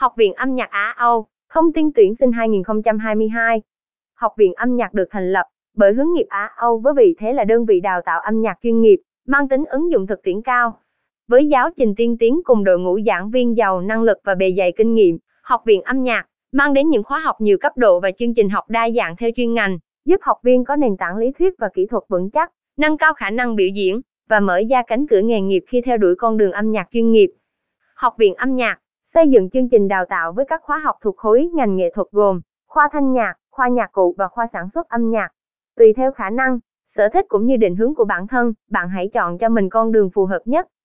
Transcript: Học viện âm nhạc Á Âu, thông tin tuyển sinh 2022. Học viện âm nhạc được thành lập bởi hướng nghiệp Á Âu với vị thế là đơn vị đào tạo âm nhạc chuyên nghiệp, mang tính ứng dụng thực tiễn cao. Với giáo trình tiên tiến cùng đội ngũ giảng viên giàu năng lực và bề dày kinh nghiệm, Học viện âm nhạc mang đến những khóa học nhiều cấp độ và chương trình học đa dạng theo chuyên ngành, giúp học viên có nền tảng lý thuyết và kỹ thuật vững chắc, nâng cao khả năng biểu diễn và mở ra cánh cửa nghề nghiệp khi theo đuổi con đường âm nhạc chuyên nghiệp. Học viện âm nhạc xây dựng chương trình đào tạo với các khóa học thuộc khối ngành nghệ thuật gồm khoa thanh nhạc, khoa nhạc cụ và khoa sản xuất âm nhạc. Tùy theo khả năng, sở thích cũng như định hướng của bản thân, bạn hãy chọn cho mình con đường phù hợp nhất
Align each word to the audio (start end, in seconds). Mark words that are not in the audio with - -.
Học 0.00 0.12
viện 0.16 0.34
âm 0.34 0.54
nhạc 0.54 0.70
Á 0.70 0.94
Âu, 0.96 1.26
thông 1.52 1.72
tin 1.72 1.90
tuyển 1.94 2.14
sinh 2.20 2.32
2022. 2.32 3.62
Học 4.14 4.32
viện 4.36 4.54
âm 4.54 4.76
nhạc 4.76 4.94
được 4.94 5.04
thành 5.10 5.32
lập 5.32 5.46
bởi 5.76 5.92
hướng 5.92 6.12
nghiệp 6.12 6.26
Á 6.28 6.50
Âu 6.56 6.78
với 6.78 6.94
vị 6.96 7.14
thế 7.18 7.32
là 7.32 7.44
đơn 7.44 7.64
vị 7.64 7.80
đào 7.80 8.00
tạo 8.04 8.20
âm 8.20 8.40
nhạc 8.40 8.58
chuyên 8.62 8.80
nghiệp, 8.80 9.00
mang 9.26 9.48
tính 9.48 9.64
ứng 9.64 9.90
dụng 9.90 10.06
thực 10.06 10.22
tiễn 10.22 10.42
cao. 10.42 10.78
Với 11.28 11.46
giáo 11.46 11.70
trình 11.76 11.94
tiên 11.96 12.16
tiến 12.18 12.40
cùng 12.44 12.64
đội 12.64 12.78
ngũ 12.78 13.00
giảng 13.06 13.30
viên 13.30 13.56
giàu 13.56 13.80
năng 13.80 14.02
lực 14.02 14.18
và 14.24 14.34
bề 14.34 14.54
dày 14.56 14.72
kinh 14.76 14.94
nghiệm, 14.94 15.18
Học 15.42 15.62
viện 15.64 15.82
âm 15.82 16.02
nhạc 16.02 16.26
mang 16.52 16.74
đến 16.74 16.88
những 16.88 17.02
khóa 17.02 17.20
học 17.20 17.36
nhiều 17.40 17.58
cấp 17.58 17.72
độ 17.76 18.00
và 18.00 18.10
chương 18.18 18.34
trình 18.34 18.48
học 18.48 18.64
đa 18.68 18.90
dạng 18.90 19.16
theo 19.16 19.30
chuyên 19.36 19.54
ngành, 19.54 19.78
giúp 20.04 20.20
học 20.22 20.38
viên 20.42 20.64
có 20.64 20.76
nền 20.76 20.96
tảng 20.96 21.16
lý 21.16 21.32
thuyết 21.38 21.54
và 21.58 21.68
kỹ 21.74 21.86
thuật 21.86 22.02
vững 22.08 22.30
chắc, 22.30 22.52
nâng 22.76 22.96
cao 22.96 23.14
khả 23.14 23.30
năng 23.30 23.56
biểu 23.56 23.68
diễn 23.68 24.00
và 24.28 24.40
mở 24.40 24.60
ra 24.70 24.82
cánh 24.86 25.06
cửa 25.06 25.20
nghề 25.20 25.40
nghiệp 25.40 25.64
khi 25.68 25.80
theo 25.80 25.96
đuổi 25.96 26.14
con 26.18 26.36
đường 26.36 26.52
âm 26.52 26.70
nhạc 26.70 26.88
chuyên 26.92 27.12
nghiệp. 27.12 27.30
Học 27.94 28.14
viện 28.18 28.34
âm 28.34 28.56
nhạc 28.56 28.78
xây 29.14 29.28
dựng 29.28 29.50
chương 29.50 29.68
trình 29.68 29.88
đào 29.88 30.04
tạo 30.04 30.32
với 30.32 30.44
các 30.44 30.62
khóa 30.62 30.78
học 30.84 30.96
thuộc 31.02 31.16
khối 31.16 31.50
ngành 31.54 31.76
nghệ 31.76 31.90
thuật 31.94 32.06
gồm 32.10 32.40
khoa 32.68 32.88
thanh 32.92 33.12
nhạc, 33.12 33.34
khoa 33.50 33.68
nhạc 33.68 33.92
cụ 33.92 34.14
và 34.18 34.28
khoa 34.28 34.46
sản 34.52 34.68
xuất 34.74 34.88
âm 34.88 35.10
nhạc. 35.10 35.28
Tùy 35.76 35.92
theo 35.96 36.12
khả 36.12 36.30
năng, 36.30 36.58
sở 36.96 37.08
thích 37.12 37.26
cũng 37.28 37.46
như 37.46 37.56
định 37.56 37.76
hướng 37.76 37.94
của 37.94 38.04
bản 38.04 38.26
thân, 38.26 38.52
bạn 38.70 38.88
hãy 38.88 39.10
chọn 39.12 39.38
cho 39.38 39.48
mình 39.48 39.68
con 39.68 39.92
đường 39.92 40.10
phù 40.14 40.24
hợp 40.24 40.42
nhất 40.44 40.68